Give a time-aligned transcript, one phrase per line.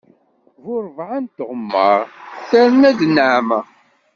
[0.63, 2.01] Bu rebɛa n tɣemmar,
[2.49, 3.59] terna-d nneɛma.